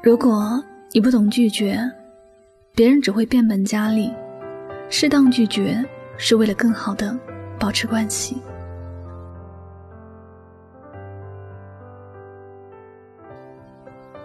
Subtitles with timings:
[0.00, 1.78] 如果你不懂拒绝，
[2.72, 4.12] 别人只会变本加厉。
[4.88, 5.84] 适当拒绝
[6.16, 7.18] 是为了更好的
[7.58, 8.40] 保持关系。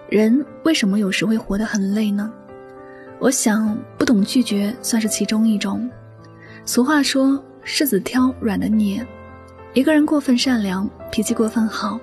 [0.08, 2.32] 人为什么有时会活得很累呢？
[3.20, 5.90] 我想，不懂拒绝算是其中一种。
[6.66, 9.06] 俗话说：“柿子挑软的捏。”
[9.74, 12.00] 一个人过分善良，脾气过分好，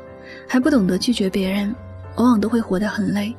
[0.48, 1.72] 还不懂得拒绝别人，
[2.16, 3.34] 往往都会活得很累。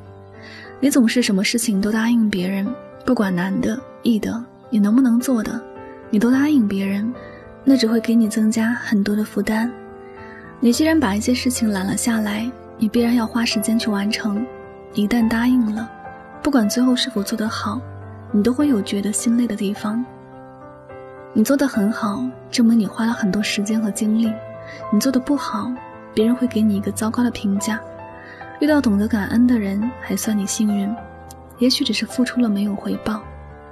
[0.80, 2.68] 你总是什么事情都答应别人，
[3.05, 5.62] 不管难的、易的，你能不能做的，
[6.09, 7.13] 你都答应别人，
[7.63, 9.72] 那只会给你增加很多的负担。
[10.59, 14.46] 你既然把一些事情揽了下来，你必然要花时间去完成。
[14.94, 15.90] 一旦答应了，
[16.41, 17.80] 不管最后是否做得好，
[18.32, 20.04] 你都会有觉得心累的地方。
[21.34, 24.30] 你做的很好，证明你花了很多时间和精力；
[24.91, 25.71] 你做的不好，
[26.13, 27.80] 别人会给你一个糟糕的评价。
[28.61, 30.95] 遇到懂得感恩的人，还算你幸运。
[31.57, 33.20] 也许只是付出了没有回报，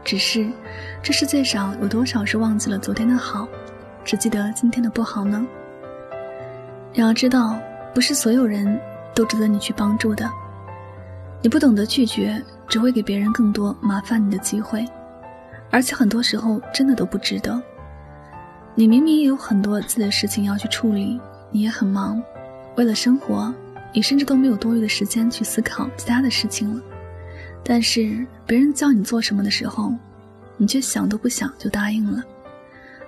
[0.04, 0.50] 只是
[1.04, 3.48] 这世界上有多少是忘记了昨天的好，
[4.04, 5.46] 只记得今天的不好呢？
[6.92, 7.60] 你要知道，
[7.94, 8.82] 不是所有人
[9.14, 10.28] 都值得你去帮助的。
[11.44, 14.84] 你不懂得拒绝，只会给别人更多麻烦你的机会。
[15.70, 17.62] 而且很多时候真的都不值得。
[18.74, 22.20] 你明明也有很多自己的事情要去处理，你也很忙，
[22.76, 23.54] 为了生活，
[23.94, 26.82] 你甚至都没有多余的时间去思考其他的事情了。
[27.64, 29.94] 但是别人叫你做什么的时候，
[30.58, 32.24] 你却想都不想就答应了，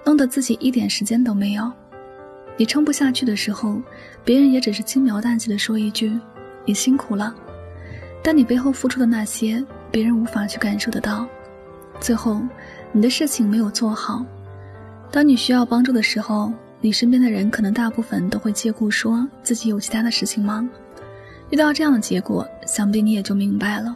[0.05, 1.71] 弄得自己一点时间都没有。
[2.57, 3.81] 你撑不下去的时候，
[4.23, 6.19] 别人也只是轻描淡写的说一句
[6.65, 7.33] ：“你辛苦了。”
[8.21, 11.25] 但你背后付出的那些，别人无法去感受得到。
[11.99, 12.41] 最后，
[12.91, 14.23] 你的事情没有做好。
[15.11, 20.67] 当你需要帮助的时候，你身边的人可能大部分都会借故说自己有其他的事情忙。
[21.51, 23.95] 遇到这样的结果，想必你也就明白了。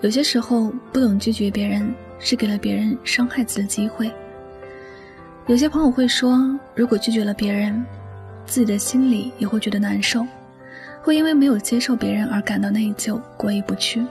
[0.00, 4.10] 有些时候不懂拒绝别人，是给了别人伤害自己的机会。
[5.46, 7.84] 有些朋友会说，如果拒绝了别人，
[8.44, 10.26] 自己的心里也会觉得难受，
[11.02, 14.04] 会因为没有接受别人而感到内疚，过意不去。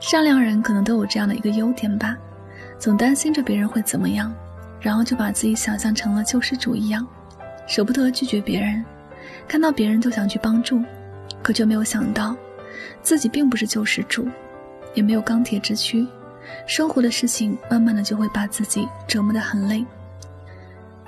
[0.00, 2.16] 善良人可能都有这样的一个优点吧。
[2.78, 4.34] 总担心着别人会怎么样，
[4.80, 7.06] 然后就把自己想象成了救世主一样，
[7.66, 8.84] 舍不得拒绝别人，
[9.46, 10.82] 看到别人就想去帮助，
[11.42, 12.34] 可却没有想到，
[13.02, 14.28] 自己并不是救世主，
[14.94, 16.06] 也没有钢铁之躯，
[16.66, 19.84] 生活的事情慢慢的就会把自己折磨得很累。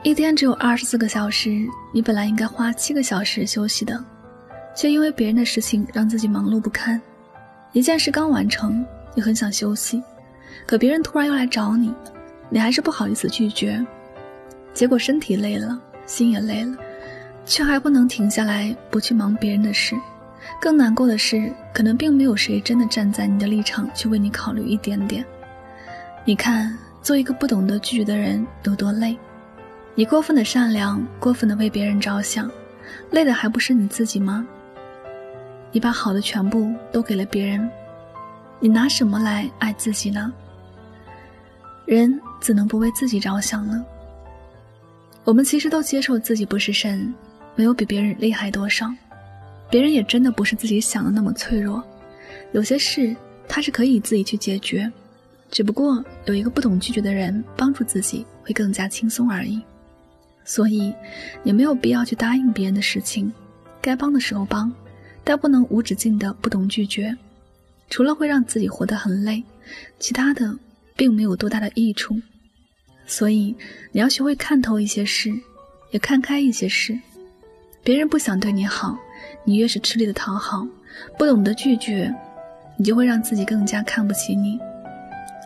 [0.02, 4.04] 一天只有二十四个小时，你本来应该花七个小时休息的，
[4.74, 7.00] 却因为别人的事情让自己忙碌不堪。
[7.72, 8.84] 一件事刚完成，
[9.14, 10.02] 你很想休息。
[10.66, 11.94] 可别人突然又来找你，
[12.52, 13.82] 你还是不好意思拒绝，
[14.74, 16.76] 结果身体累了，心也累了，
[17.46, 19.96] 却还不能停下来不去忙别人的事。
[20.60, 25.24] 更难过的是，可能并没有谁真的站在你的立场去为你考虑一点点。
[26.26, 29.16] 你看，做一个不懂得拒绝的人有多累？
[29.94, 32.50] 你过分的善良，过分的为别人着想，
[33.10, 34.46] 累的还不是你自己吗？
[35.70, 37.66] 你把好的全部都给了别人，
[38.60, 40.30] 你拿什么来爱自己呢？
[41.86, 43.86] 人怎能不为自己着想呢？
[45.22, 47.14] 我们其实都接受自己不是神，
[47.54, 48.92] 没有比别人厉害多少，
[49.70, 51.80] 别人也真的不是自己想的那么脆弱。
[52.50, 53.14] 有些事
[53.46, 54.90] 他是可以自己去解决，
[55.52, 59.62] 只不过有一个不懂拒绝的人帮助自己会更加轻松而已。
[60.44, 60.92] 所以，
[61.44, 63.32] 也没有必要去答应别人的事情，
[63.80, 64.72] 该帮的时候帮，
[65.22, 67.16] 但不能无止境的不懂拒绝，
[67.88, 69.44] 除了会让自己活得很累，
[70.00, 70.58] 其他的。
[70.94, 72.14] 并没有多大的益处，
[73.06, 73.54] 所以
[73.90, 75.32] 你要学会看透一些事，
[75.90, 76.98] 也看开一些事。
[77.84, 78.96] 别人不想对你好，
[79.44, 80.66] 你越是吃力的讨好，
[81.18, 82.14] 不懂得拒绝，
[82.76, 84.58] 你就会让自己更加看不起你，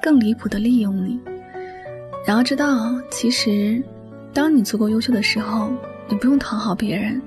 [0.03, 1.19] 更离谱的利用你。
[2.27, 3.83] 然后知道，其实，
[4.35, 5.73] 当你足够优秀的时候，
[6.09, 7.21] 你不用讨好别人，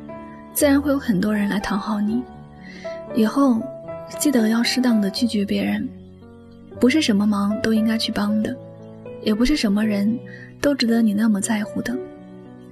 [0.53, 2.21] 自然会有很多人来讨好你。
[3.15, 3.59] 以后
[4.19, 5.89] 记得要适当的拒绝别人。
[6.79, 8.55] 不是什么忙都应该去帮的，
[9.21, 10.17] 也不是什么人
[10.61, 11.97] 都值得你那么在乎的。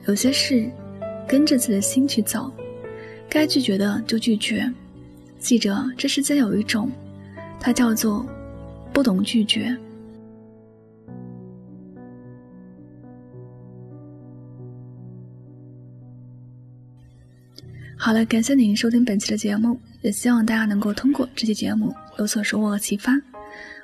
[0.06, 0.70] 有些事，
[1.28, 2.52] 跟着自己的心去走，
[3.30, 4.72] 该拒绝的就拒绝。
[5.40, 6.90] 记着，这世间有一种，
[7.60, 8.26] 它叫做
[8.92, 9.76] 不懂拒绝。
[18.00, 23.12] 好了，感谢您收听本期的节目，也希望大家能够通过这期节目有所收获和启发。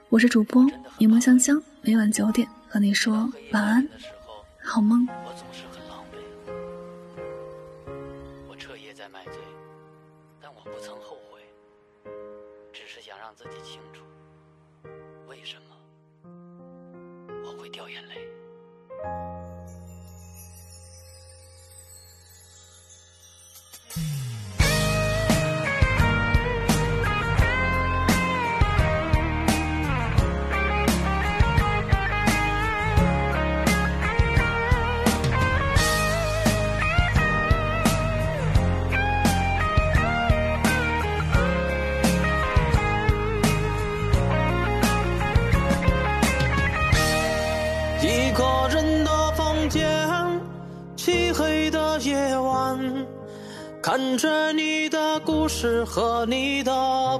[0.07, 0.65] 我是主播
[0.97, 3.85] 柠檬香香，每晚九点和你说晚安，
[4.63, 5.05] 好梦。
[5.25, 6.15] 我总是很狼狈，
[8.47, 9.33] 我彻夜在买醉，
[10.41, 11.41] 但我不曾后悔，
[12.71, 13.01] 只是。
[13.01, 14.05] 想让自己清楚，
[15.27, 15.75] 为什么
[17.45, 18.29] 我会掉眼泪。
[53.93, 56.71] 看着你的故事和你的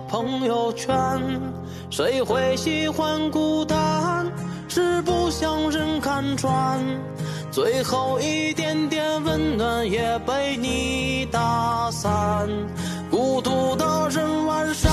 [0.10, 0.90] 朋友圈，
[1.92, 4.26] 谁会喜欢孤单？
[4.68, 6.80] 是不想人看穿，
[7.52, 12.50] 最后一点点温暖也被你打散。
[13.12, 14.92] 孤独的人晚上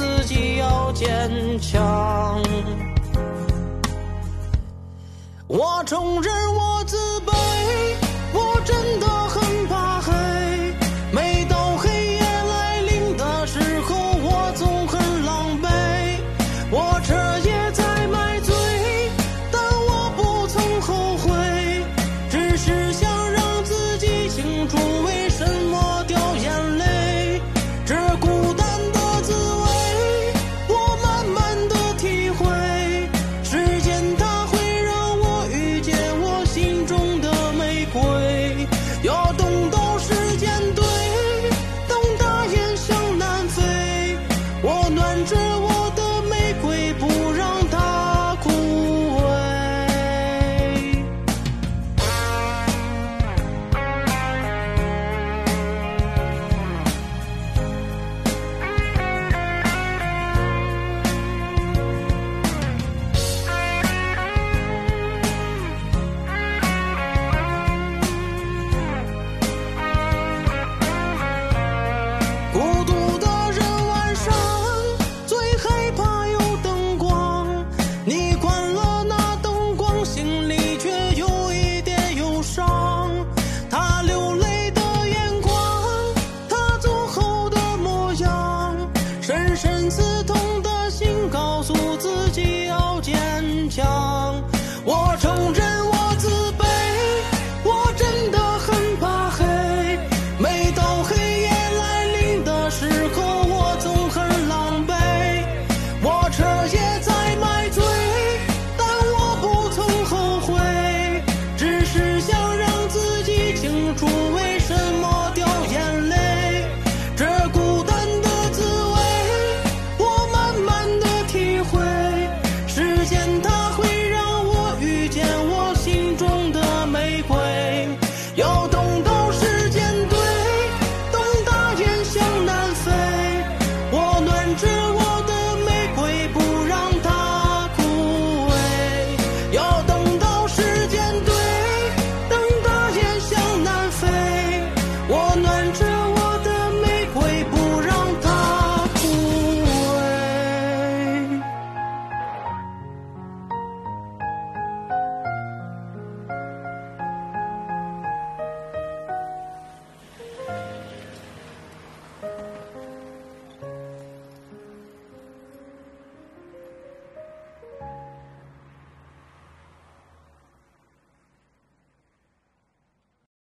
[0.00, 1.06] 自己要坚
[1.60, 2.42] 强。
[5.46, 8.09] 我承认我自卑。